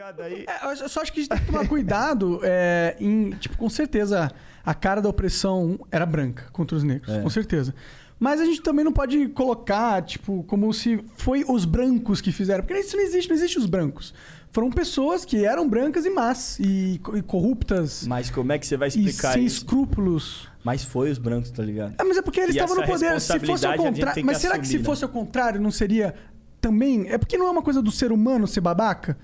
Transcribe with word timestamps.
ligado? 0.00 0.22
Aí. 0.22 0.44
É, 0.48 0.82
eu 0.82 0.88
só 0.88 1.02
acho 1.02 1.12
que 1.12 1.20
a 1.20 1.22
gente 1.22 1.30
tem 1.30 1.38
que 1.40 1.46
tomar 1.46 1.68
cuidado 1.68 2.40
é, 2.42 2.96
em. 2.98 3.30
Tipo, 3.32 3.56
com 3.56 3.68
certeza, 3.68 4.30
a 4.64 4.74
cara 4.74 5.00
da 5.00 5.08
opressão 5.08 5.78
era 5.90 6.06
branca 6.06 6.44
contra 6.52 6.76
os 6.76 6.82
negros, 6.82 7.12
É. 7.14 7.20
com 7.20 7.30
certeza. 7.30 7.74
Mas 8.18 8.38
a 8.38 8.44
gente 8.44 8.60
também 8.60 8.84
não 8.84 8.92
pode 8.92 9.28
colocar, 9.28 10.02
tipo, 10.02 10.42
como 10.44 10.72
se 10.74 11.02
foi 11.16 11.42
os 11.48 11.64
brancos 11.64 12.20
que 12.20 12.30
fizeram. 12.30 12.62
Porque 12.62 12.78
isso 12.78 12.94
não 12.94 13.02
existe, 13.02 13.28
não 13.30 13.34
existe 13.36 13.58
os 13.58 13.64
brancos. 13.64 14.12
Foram 14.52 14.70
pessoas 14.70 15.24
que 15.24 15.42
eram 15.46 15.66
brancas 15.66 16.04
e 16.04 16.10
más, 16.10 16.58
e, 16.58 17.00
e 17.14 17.22
corruptas, 17.22 18.04
Mas 18.06 18.28
como 18.28 18.52
é 18.52 18.58
que 18.58 18.66
você 18.66 18.76
vai 18.76 18.88
e 18.88 18.90
explicar 18.90 19.32
sem 19.32 19.44
isso? 19.46 19.58
escrúpulos. 19.58 20.48
Mas 20.62 20.84
foi 20.84 21.10
os 21.10 21.16
brancos, 21.18 21.50
tá 21.50 21.62
ligado? 21.62 21.94
É, 21.98 22.04
mas 22.04 22.18
é 22.18 22.22
porque 22.22 22.40
eles 22.40 22.54
E 22.54 22.58
estavam 22.58 22.76
no 22.76 22.84
poder. 22.84 23.18
Se 23.20 23.38
fosse 23.40 23.64
ao 23.66 23.74
contrário. 23.76 24.26
Mas 24.26 24.38
será 24.38 24.58
que 24.58 24.66
se 24.66 24.72
assumir, 24.74 24.78
né? 24.80 24.84
fosse 24.84 25.04
ao 25.04 25.10
contrário, 25.10 25.58
não 25.60 25.70
seria 25.70 26.14
também? 26.60 27.08
É 27.08 27.16
porque 27.16 27.38
não 27.38 27.46
é 27.46 27.50
uma 27.50 27.62
coisa 27.62 27.80
do 27.80 27.90
ser 27.90 28.12
humano 28.12 28.46
ser 28.46 28.60
babaca? 28.60 29.16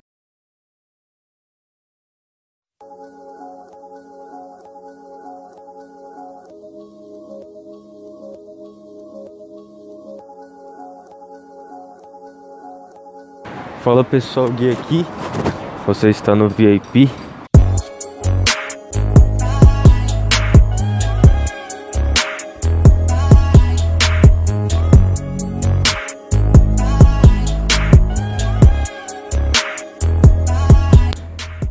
Fala 13.86 14.02
pessoal, 14.02 14.50
Gui 14.50 14.68
aqui. 14.72 15.06
Você 15.86 16.10
está 16.10 16.34
no 16.34 16.48
VIP. 16.48 17.08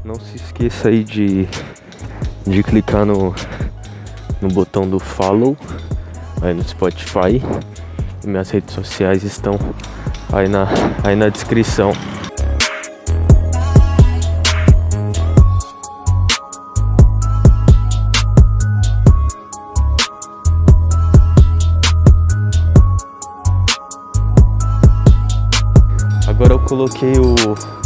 Não 0.06 0.16
se 0.16 0.38
esqueça 0.38 0.88
aí 0.88 1.04
de, 1.04 1.46
de 2.48 2.64
clicar 2.64 3.06
no, 3.06 3.36
no 4.40 4.48
botão 4.48 4.90
do 4.90 5.00
follow 5.02 5.58
aí 6.42 6.54
no 6.54 6.64
Spotify. 6.64 7.44
Minhas 8.26 8.52
redes 8.52 8.74
sociais 8.74 9.22
estão 9.24 9.60
aí 10.36 10.50
na, 10.50 10.68
aí 11.02 11.16
na 11.16 11.30
descrição. 11.30 11.94
Agora 26.28 26.54
eu 26.54 26.60
coloquei 26.60 27.14
o 27.14 27.36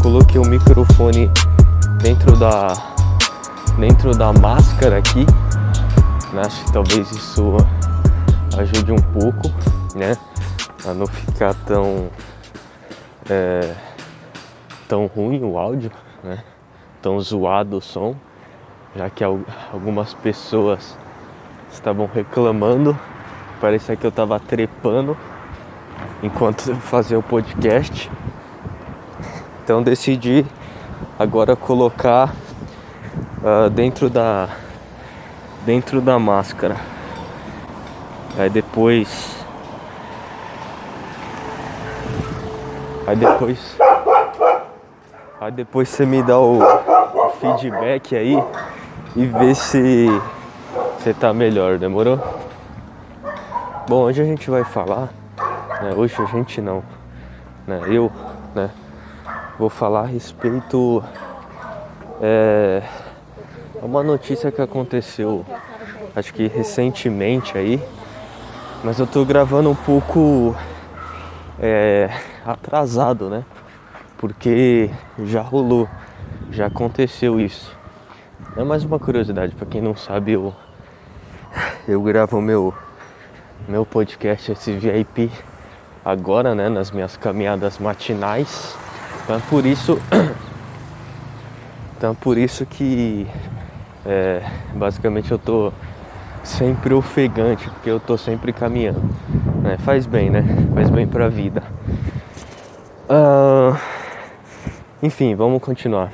coloquei 0.02 0.42
o 0.42 0.46
microfone 0.46 1.30
dentro 2.02 2.36
da 2.36 2.74
dentro 3.78 4.18
da 4.18 4.34
máscara 4.34 4.98
aqui. 4.98 5.24
né? 6.34 6.42
Acho 6.44 6.66
que 6.66 6.72
talvez 6.74 7.12
isso 7.12 7.58
ajude 8.58 8.92
um 8.92 9.02
pouco, 9.14 9.52
né? 9.94 10.18
A 10.84 10.96
não 10.96 11.06
ficar 11.06 11.54
tão 11.68 12.10
é, 13.30 13.74
tão 14.88 15.06
ruim 15.06 15.44
o 15.44 15.58
áudio, 15.58 15.92
né? 16.24 16.44
Tão 17.02 17.20
zoado 17.20 17.78
o 17.78 17.82
som, 17.82 18.16
já 18.96 19.10
que 19.10 19.24
al- 19.24 19.40
algumas 19.72 20.14
pessoas 20.14 20.98
estavam 21.72 22.10
reclamando, 22.14 22.98
parecia 23.62 23.96
que 23.96 24.06
eu 24.06 24.12
tava 24.12 24.40
trepando 24.40 25.16
enquanto 26.24 26.74
fazia 26.76 27.18
o 27.18 27.24
podcast. 27.24 28.12
Então 29.64 29.84
decidi 29.84 30.46
agora 31.18 31.56
colocar 31.56 32.34
ah, 33.44 33.70
dentro 33.70 34.10
da 34.10 34.50
dentro 35.66 36.02
da 36.02 36.18
máscara. 36.18 36.78
Aí 38.38 38.50
depois 38.50 39.39
Aí 43.10 43.16
depois 43.16 43.76
Aí 45.42 45.52
depois 45.52 45.90
você 45.90 46.06
me 46.06 46.22
dá 46.22 46.38
o, 46.40 46.60
feedback 47.42 48.16
aí 48.16 48.38
e 49.16 49.26
vê 49.26 49.56
se 49.56 50.08
você 50.96 51.12
tá 51.12 51.34
melhor, 51.34 51.80
demorou? 51.80 52.20
Bom, 53.88 54.04
hoje 54.04 54.22
a 54.22 54.26
gente 54.26 54.48
vai 54.52 54.64
falar, 54.64 55.10
né, 55.82 55.92
hoje 55.98 56.14
a 56.22 56.26
gente 56.26 56.62
não, 56.62 56.84
né, 57.66 57.82
eu, 57.88 58.12
né, 58.54 58.70
vou 59.58 59.72
falar 59.72 60.02
a 60.02 60.06
respeito 60.06 61.04
é, 62.22 62.84
uma 63.82 64.04
notícia 64.04 64.52
que 64.52 64.62
aconteceu, 64.62 65.44
acho 66.16 66.32
que 66.32 66.46
recentemente 66.46 67.58
aí, 67.58 67.82
mas 68.84 69.00
eu 69.00 69.08
tô 69.08 69.26
gravando 69.26 69.72
um 69.72 69.76
pouco 69.76 70.56
é, 71.62 72.10
atrasado, 72.46 73.30
né? 73.30 73.44
Porque 74.18 74.90
já 75.24 75.42
rolou, 75.42 75.88
já 76.52 76.68
aconteceu 76.68 77.40
isso. 77.40 77.78
É 78.58 78.64
mais 78.64 78.84
uma 78.84 79.00
curiosidade, 79.00 79.54
pra 79.56 79.66
quem 79.66 79.82
não 79.82 79.96
sabe, 79.96 80.34
eu, 80.34 80.54
eu 81.88 82.02
gravo 82.02 82.38
o 82.38 82.42
meu, 82.42 82.74
meu 83.68 83.86
podcast, 83.86 84.52
esse 84.52 84.72
VIP, 84.72 85.32
agora, 86.04 86.56
né? 86.56 86.70
Nas 86.70 86.92
minhas 86.92 87.16
caminhadas 87.18 87.78
matinais. 87.78 88.76
Então 89.24 89.36
é 89.36 89.42
por 89.50 89.66
isso. 89.66 90.00
Então 91.98 92.12
é 92.12 92.16
por 92.16 92.38
isso 92.38 92.66
que 92.66 93.28
é, 94.06 94.42
basicamente 94.74 95.32
eu 95.32 95.38
tô 95.38 95.74
sempre 96.46 96.94
ofegante, 96.94 97.70
porque 97.70 97.90
eu 97.90 98.00
tô 98.00 98.18
sempre 98.18 98.54
caminhando. 98.54 99.02
Né? 99.62 99.78
Faz 99.80 100.06
bem, 100.06 100.30
né? 100.30 100.44
Faz 100.74 100.90
bem 100.90 101.08
pra 101.08 101.30
vida. 101.30 101.64
Ah, 103.08 103.80
enfim, 105.02 105.36
vamos 105.36 105.62
continuar. 105.62 106.12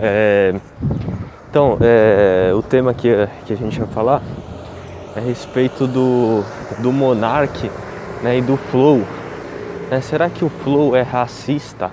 É, 0.00 0.54
então, 1.50 1.78
é, 1.80 2.52
o 2.54 2.62
tema 2.62 2.94
que, 2.94 3.08
que 3.46 3.52
a 3.52 3.56
gente 3.56 3.78
vai 3.78 3.88
falar 3.88 4.22
é 5.16 5.18
a 5.18 5.22
respeito 5.22 5.86
do, 5.86 6.42
do 6.78 6.92
Monark 6.92 7.70
né, 8.22 8.38
e 8.38 8.42
do 8.42 8.56
Flow. 8.56 9.02
né? 9.90 10.00
será 10.00 10.28
que 10.28 10.44
o 10.44 10.48
Flow 10.48 10.94
é 10.94 11.02
racista? 11.02 11.90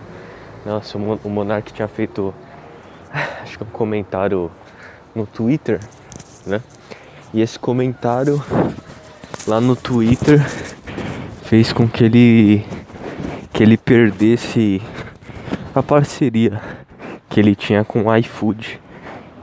Nossa, 0.65 0.97
o 0.97 1.19
o 1.23 1.29
Monark 1.29 1.71
tinha 1.71 1.88
feito 1.88 2.33
acho 3.44 3.57
que 3.57 3.63
um 3.63 3.67
comentário 3.67 4.51
no 5.13 5.25
Twitter, 5.25 5.79
né? 6.45 6.61
E 7.33 7.41
esse 7.41 7.57
comentário 7.57 8.44
lá 9.47 9.61
no 9.61 9.75
Twitter 9.75 10.45
fez 11.45 11.73
com 11.73 11.88
que 11.88 12.03
ele 12.03 12.66
que 13.53 13.63
ele 13.63 13.78
perdesse 13.78 14.81
a 15.73 15.81
parceria 15.81 16.61
que 17.29 17.39
ele 17.39 17.56
tinha 17.56 17.83
com 17.83 18.03
o 18.03 18.16
iFood. 18.17 18.79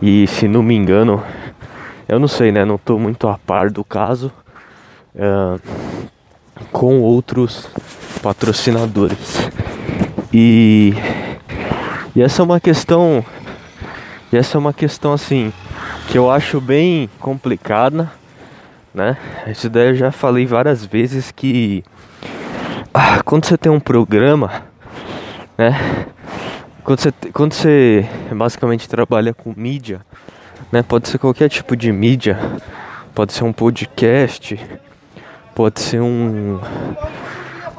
E 0.01 0.27
se 0.27 0.47
não 0.47 0.63
me 0.63 0.75
engano, 0.75 1.23
eu 2.09 2.19
não 2.19 2.29
sei, 2.29 2.53
né? 2.53 2.65
Não 2.65 2.77
tô 2.77 2.99
muito 2.99 3.27
a 3.29 3.39
par 3.39 3.71
do 3.71 3.83
caso. 3.83 4.31
ah, 5.19 5.59
com 6.71 7.01
outros 7.01 7.69
patrocinadores. 8.23 9.51
E, 10.33 10.95
e 12.15 12.23
essa 12.23 12.43
é 12.43 12.45
uma 12.45 12.61
questão. 12.61 13.25
Essa 14.33 14.57
é 14.57 14.59
uma 14.59 14.73
questão 14.73 15.13
assim 15.13 15.53
que 16.09 16.17
eu 16.17 16.31
acho 16.31 16.61
bem 16.61 17.09
complicada, 17.19 18.11
né? 18.95 19.17
Isso 19.47 19.69
daí 19.69 19.89
eu 19.89 19.95
já 19.95 20.13
falei 20.13 20.47
várias 20.47 20.85
vezes 20.85 21.31
que 21.31 21.85
ah, 22.93 23.23
quando 23.25 23.47
você 23.47 23.57
tem 23.57 23.73
um 23.73 23.81
programa, 23.81 24.63
né? 25.57 26.07
Quando 26.85 27.01
você, 27.01 27.13
quando 27.33 27.55
você 27.55 28.07
basicamente 28.35 28.89
trabalha 28.89 29.33
com 29.33 29.55
mídia, 29.57 30.01
né? 30.71 30.83
Pode 30.83 31.09
ser 31.09 31.19
qualquer 31.19 31.49
tipo 31.49 31.77
de 31.77 31.91
mídia, 31.93 32.39
pode 33.15 33.33
ser 33.33 33.45
um 33.45 33.53
podcast, 33.53 34.59
pode 35.55 35.81
ser 35.81 36.01
um, 36.01 36.61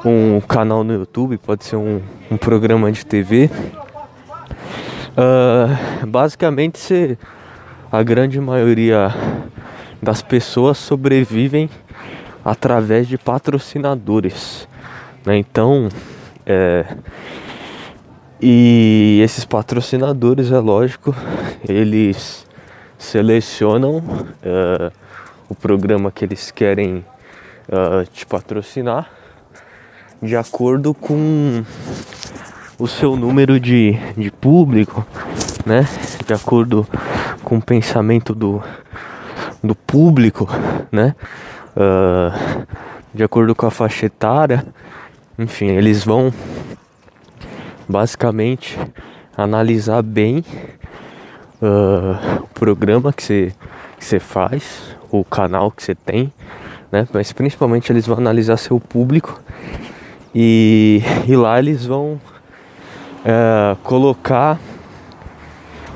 um 0.04 0.40
canal 0.40 0.82
no 0.82 0.94
YouTube, 0.94 1.38
pode 1.38 1.64
ser 1.64 1.76
um, 1.76 2.00
um 2.30 2.36
programa 2.36 2.90
de 2.90 3.04
TV. 3.04 3.50
Ah, 5.16 6.04
basicamente, 6.06 6.78
você, 6.78 7.16
a 7.92 8.02
grande 8.02 8.40
maioria 8.40 9.14
das 10.04 10.22
pessoas 10.22 10.78
sobrevivem 10.78 11.68
através 12.44 13.08
de 13.08 13.16
patrocinadores. 13.16 14.68
né? 15.24 15.38
Então, 15.38 15.88
é, 16.44 16.84
e 18.40 19.20
esses 19.24 19.46
patrocinadores, 19.46 20.52
é 20.52 20.58
lógico, 20.58 21.16
eles 21.66 22.46
selecionam 22.98 24.02
é, 24.42 24.92
o 25.48 25.54
programa 25.54 26.12
que 26.12 26.24
eles 26.24 26.50
querem 26.50 27.04
é, 27.68 28.04
te 28.12 28.26
patrocinar 28.26 29.10
de 30.22 30.36
acordo 30.36 30.94
com 30.94 31.64
o 32.78 32.86
seu 32.86 33.16
número 33.16 33.58
de, 33.60 33.92
de 34.16 34.30
público, 34.30 35.06
né? 35.64 35.86
De 36.26 36.32
acordo 36.32 36.86
com 37.42 37.58
o 37.58 37.62
pensamento 37.62 38.34
do, 38.34 38.62
do 39.64 39.74
público, 39.74 40.48
né? 40.92 41.14
Uh, 41.76 42.66
de 43.12 43.24
acordo 43.24 43.54
com 43.54 43.66
a 43.66 43.70
faixa 43.70 44.06
etária, 44.06 44.64
enfim, 45.38 45.70
eles 45.70 46.04
vão 46.04 46.32
basicamente 47.88 48.78
analisar 49.36 50.02
bem 50.02 50.44
uh, 51.62 52.42
o 52.42 52.46
programa 52.48 53.12
que 53.12 53.52
você 53.98 54.20
faz, 54.20 54.96
o 55.10 55.24
canal 55.24 55.70
que 55.70 55.82
você 55.82 55.94
tem, 55.94 56.32
né? 56.92 57.08
Mas 57.12 57.32
principalmente 57.32 57.90
eles 57.90 58.06
vão 58.06 58.18
analisar 58.18 58.56
seu 58.56 58.78
público 58.78 59.40
e, 60.34 61.02
e 61.26 61.34
lá 61.34 61.58
eles 61.58 61.86
vão 61.86 62.20
uh, 63.24 63.76
colocar 63.82 64.58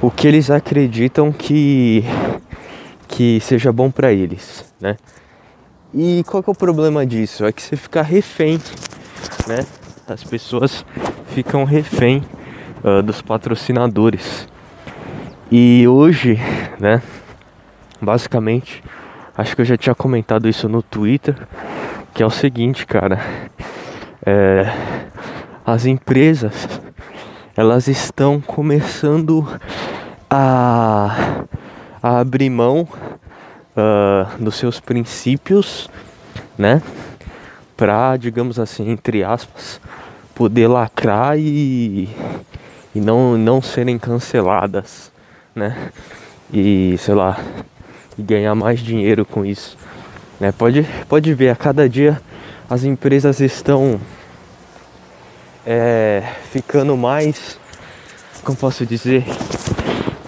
o 0.00 0.10
que 0.10 0.26
eles 0.28 0.50
acreditam 0.50 1.32
que 1.32 2.04
que 3.18 3.40
seja 3.40 3.72
bom 3.72 3.90
para 3.90 4.12
eles, 4.12 4.72
né? 4.80 4.96
E 5.92 6.22
qual 6.22 6.40
que 6.40 6.48
é 6.48 6.52
o 6.52 6.54
problema 6.54 7.04
disso? 7.04 7.44
É 7.44 7.50
que 7.50 7.60
você 7.60 7.74
fica 7.74 8.00
refém, 8.00 8.60
né? 9.48 9.66
As 10.06 10.22
pessoas 10.22 10.84
ficam 11.34 11.64
refém 11.64 12.22
uh, 12.84 13.02
dos 13.02 13.20
patrocinadores. 13.20 14.46
E 15.50 15.84
hoje, 15.88 16.38
né? 16.78 17.02
Basicamente, 18.00 18.84
acho 19.36 19.56
que 19.56 19.62
eu 19.62 19.66
já 19.66 19.76
tinha 19.76 19.96
comentado 19.96 20.48
isso 20.48 20.68
no 20.68 20.80
Twitter, 20.80 21.34
que 22.14 22.22
é 22.22 22.26
o 22.26 22.30
seguinte, 22.30 22.86
cara. 22.86 23.18
É, 24.24 24.72
as 25.66 25.86
empresas 25.86 26.68
elas 27.56 27.88
estão 27.88 28.40
começando 28.40 29.44
a, 30.30 31.47
a 32.02 32.18
abrir 32.18 32.50
mão 32.50 32.88
uh, 33.76 34.42
dos 34.42 34.56
seus 34.56 34.80
princípios, 34.80 35.88
né? 36.56 36.82
Para, 37.76 38.16
digamos 38.16 38.58
assim, 38.58 38.90
entre 38.90 39.22
aspas, 39.22 39.80
poder 40.34 40.68
lacrar 40.68 41.38
e, 41.38 42.08
e 42.94 43.00
não, 43.00 43.36
não 43.36 43.62
serem 43.62 43.98
canceladas, 43.98 45.12
né? 45.54 45.90
E 46.52 46.96
sei 46.98 47.14
lá, 47.14 47.38
e 48.16 48.22
ganhar 48.22 48.54
mais 48.54 48.80
dinheiro 48.80 49.24
com 49.24 49.44
isso. 49.44 49.76
Né? 50.40 50.52
Pode, 50.52 50.86
pode 51.08 51.32
ver, 51.34 51.50
a 51.50 51.56
cada 51.56 51.88
dia 51.88 52.20
as 52.70 52.84
empresas 52.84 53.40
estão 53.40 54.00
é, 55.66 56.22
ficando 56.50 56.96
mais, 56.96 57.58
como 58.44 58.56
posso 58.56 58.84
dizer, 58.86 59.24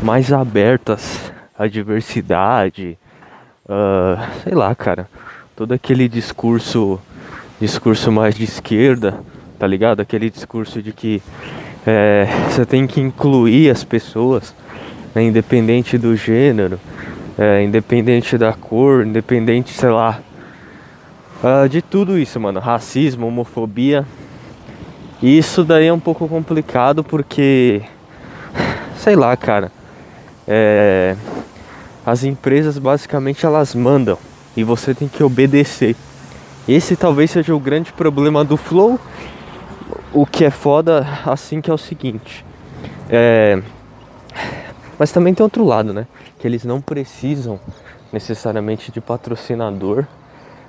mais 0.02 0.32
abertas 0.32 1.30
à 1.61 1.69
diversidade, 1.69 2.97
uh, 3.67 4.19
sei 4.43 4.55
lá, 4.55 4.75
cara, 4.75 5.07
todo 5.55 5.73
aquele 5.73 6.09
discurso, 6.09 6.99
discurso 7.61 8.11
mais 8.11 8.35
de 8.35 8.45
esquerda, 8.45 9.21
tá 9.59 9.67
ligado? 9.67 10.01
Aquele 10.01 10.31
discurso 10.31 10.81
de 10.81 10.91
que 10.91 11.23
é, 11.87 12.27
você 12.49 12.65
tem 12.65 12.87
que 12.87 12.99
incluir 12.99 13.69
as 13.69 13.85
pessoas, 13.85 14.55
né, 15.15 15.23
independente 15.23 15.99
do 15.99 16.17
gênero, 16.17 16.81
é, 17.39 17.62
independente 17.62 18.39
da 18.39 18.55
cor, 18.55 19.07
independente, 19.07 19.75
sei 19.75 19.91
lá, 19.91 20.19
uh, 21.45 21.69
de 21.69 21.83
tudo 21.83 22.19
isso, 22.19 22.41
mano, 22.41 22.59
racismo, 22.59 23.27
homofobia. 23.27 24.07
E 25.21 25.37
isso 25.37 25.62
daí 25.62 25.89
é 25.89 25.93
um 25.93 26.01
pouco 26.01 26.27
complicado 26.27 27.05
porque, 27.05 27.83
sei 28.97 29.15
lá, 29.15 29.37
cara, 29.37 29.71
é, 30.49 31.15
as 32.05 32.25
empresas 32.25 32.79
basicamente 32.79 33.44
elas 33.44 33.75
mandam 33.75 34.19
e 34.56 34.64
você 34.64 34.94
tem 34.94 35.08
que 35.08 35.23
obedecer. 35.23 35.97
Esse 36.69 36.97
talvez 36.97 37.31
seja 37.31 37.55
o 37.55 37.61
grande 37.61 37.93
problema 37.93 38.44
do 38.44 38.56
flow. 38.56 38.99
O 40.12 40.26
que 40.26 40.44
é 40.44 40.50
foda 40.50 41.06
assim 41.25 41.61
que 41.61 41.70
é 41.70 41.75
o 41.75 41.79
seguinte. 41.79 42.44
É... 43.08 43.61
Mas 44.99 45.12
também 45.12 45.32
tem 45.32 45.43
outro 45.43 45.64
lado, 45.64 45.93
né? 45.93 46.06
Que 46.38 46.47
eles 46.47 46.64
não 46.64 46.81
precisam 46.81 47.58
necessariamente 48.12 48.93
de 48.93 49.00
patrocinador, 49.00 50.05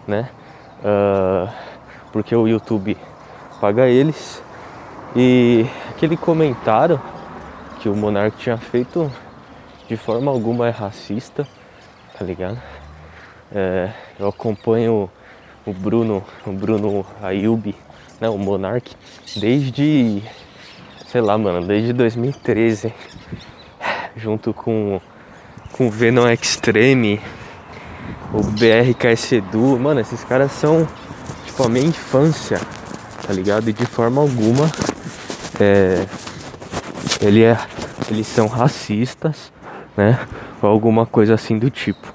né? 0.08 0.30
Uh, 0.84 1.50
porque 2.12 2.36
o 2.36 2.48
YouTube 2.48 2.98
paga 3.60 3.88
eles. 3.88 4.42
E 5.16 5.66
aquele 5.90 6.16
comentário 6.16 7.00
que 7.80 7.90
o 7.90 7.96
Monark 7.96 8.38
tinha 8.38 8.58
feito 8.58 9.12
de 9.92 9.98
forma 9.98 10.32
alguma 10.32 10.70
é 10.70 10.70
racista, 10.70 11.46
tá 12.18 12.24
ligado? 12.24 12.58
É, 13.54 13.92
eu 14.18 14.30
acompanho 14.30 15.10
o 15.66 15.74
Bruno, 15.74 16.24
o 16.46 16.52
Bruno 16.54 17.06
Ayubi, 17.22 17.76
né, 18.22 18.30
o 18.30 18.38
Monark, 18.38 18.96
desde, 19.36 20.24
sei 21.08 21.20
lá, 21.20 21.38
mano, 21.38 21.68
desde 21.68 21.92
2013, 21.92 22.94
junto 24.16 24.54
com, 24.54 25.02
com 25.74 25.88
o 25.88 25.92
Venom 25.92 26.26
Extreme, 26.30 27.20
o 28.34 28.42
BRKS 28.44 29.34
Edu, 29.34 29.78
mano, 29.78 30.00
esses 30.00 30.24
caras 30.24 30.54
são, 30.54 30.88
tipo, 31.44 31.64
a 31.66 31.68
minha 31.68 31.86
infância, 31.86 32.62
tá 33.28 33.34
ligado? 33.34 33.70
E 33.70 33.74
de 33.74 33.86
forma 33.86 34.22
alguma, 34.22 34.72
é, 35.60 36.08
ele 37.20 37.44
é, 37.44 37.58
eles 38.10 38.28
são 38.28 38.48
racistas, 38.48 39.52
né? 39.96 40.20
Ou 40.62 40.70
alguma 40.70 41.06
coisa 41.06 41.34
assim 41.34 41.58
do 41.58 41.70
tipo, 41.70 42.14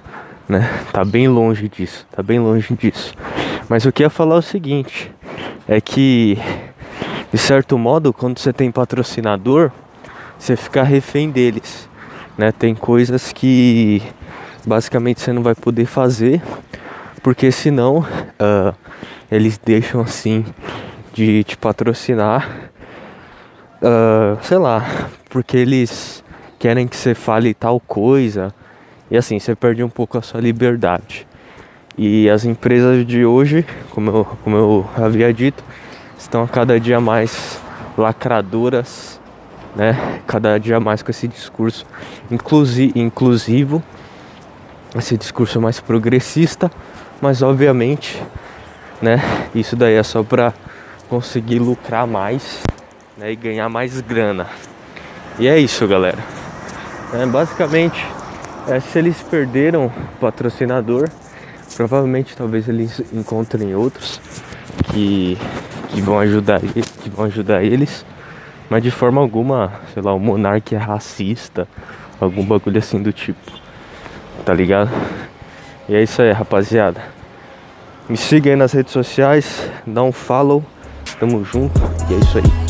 né? 0.49 0.69
Tá 0.93 1.05
bem 1.05 1.29
longe 1.29 1.69
disso, 1.69 2.07
tá 2.11 2.23
bem 2.23 2.39
longe 2.39 2.75
disso. 2.75 3.15
Mas 3.69 3.85
o 3.85 3.93
que 3.93 4.03
ia 4.03 4.11
falar 4.11 4.37
é 4.37 4.39
o 4.39 4.43
seguinte, 4.43 5.11
é 5.69 5.81
que 5.81 6.39
de 7.33 7.39
certo 7.39 7.77
modo, 7.77 8.13
quando 8.13 8.39
você 8.39 8.53
tem 8.53 8.71
patrocinador, 8.71 9.71
você 10.39 10.57
fica 10.57 10.83
refém 10.83 11.31
deles, 11.31 11.89
né? 12.39 12.53
Tem 12.53 12.75
coisas 12.75 13.33
que 13.33 14.03
basicamente 14.65 15.21
você 15.21 15.33
não 15.33 15.43
vai 15.43 15.55
poder 15.55 15.87
fazer, 15.87 16.41
porque 17.23 17.51
senão 17.51 17.99
uh, 17.99 18.75
eles 19.31 19.59
deixam 19.59 20.01
assim 20.01 20.45
de 21.13 21.43
te 21.45 21.57
patrocinar, 21.57 22.71
uh, 23.83 24.39
sei 24.43 24.59
lá, 24.59 25.09
porque 25.29 25.57
eles 25.57 26.23
querem 26.59 26.87
que 26.87 26.97
você 26.97 27.15
fale 27.15 27.55
tal 27.55 27.79
coisa. 27.81 28.53
E 29.11 29.17
assim, 29.17 29.39
você 29.39 29.55
perde 29.55 29.83
um 29.83 29.89
pouco 29.89 30.19
a 30.19 30.23
sua 30.23 30.41
liberdade. 30.41 31.27
E 31.97 32.29
as 32.29 32.45
empresas 32.45 33.07
de 33.07 33.25
hoje, 33.25 33.65
como 33.91 34.11
eu, 34.11 34.25
como 34.45 34.57
eu 34.57 34.91
havia 34.97 35.33
dito, 35.33 35.65
estão 36.19 36.47
cada 36.47 36.79
dia 36.79 37.01
mais 37.01 37.61
lacradoras, 37.97 39.21
né? 39.75 40.21
Cada 40.27 40.59
dia 40.59 40.79
mais 40.79 41.03
com 41.03 41.11
esse 41.11 41.27
discurso 41.27 41.87
inclusi 42.31 42.93
inclusivo, 42.95 43.83
esse 44.95 45.17
discurso 45.17 45.61
mais 45.61 45.81
progressista, 45.81 46.71
mas 47.21 47.43
obviamente, 47.43 48.23
né? 49.01 49.21
Isso 49.55 49.75
daí 49.77 49.95
é 49.95 50.03
só 50.03 50.23
para 50.23 50.53
conseguir 51.09 51.61
lucrar 51.61 52.07
mais, 52.07 52.63
né? 53.17 53.33
E 53.33 53.37
ganhar 53.37 53.69
mais 53.69 54.01
grana. 54.01 54.47
E 55.39 55.47
é 55.47 55.59
isso, 55.59 55.87
galera. 55.87 56.46
É, 57.13 57.25
basicamente, 57.25 58.05
é, 58.69 58.81
se 58.81 58.99
eles 58.99 59.23
perderam 59.23 59.87
o 59.87 59.93
patrocinador, 60.21 61.09
provavelmente 61.77 62.37
talvez 62.37 62.69
eles 62.69 63.01
encontrem 63.13 63.75
outros 63.75 64.21
que, 64.91 65.39
que 65.91 66.01
vão 66.01 66.19
ajudar 66.19 66.61
que 66.61 67.09
vão 67.09 67.27
ajudar 67.27 67.63
eles, 67.63 68.05
mas 68.69 68.83
de 68.83 68.91
forma 68.91 69.21
alguma, 69.21 69.73
sei 69.95 70.03
lá, 70.03 70.13
o 70.13 70.19
monarca 70.19 70.75
é 70.75 70.79
racista, 70.79 71.69
algum 72.21 72.45
bagulho 72.45 72.79
assim 72.79 73.01
do 73.01 73.13
tipo. 73.13 73.53
Tá 74.45 74.53
ligado? 74.53 74.91
E 75.89 75.95
é 75.95 76.03
isso 76.03 76.21
aí, 76.21 76.33
rapaziada. 76.33 77.01
Me 78.09 78.17
siga 78.17 78.51
aí 78.51 78.57
nas 78.57 78.73
redes 78.73 78.93
sociais, 78.93 79.71
dá 79.87 80.03
um 80.03 80.13
follow, 80.13 80.65
tamo 81.19 81.45
junto 81.45 81.81
e 82.11 82.15
é 82.15 82.19
isso 82.19 82.39
aí. 82.39 82.66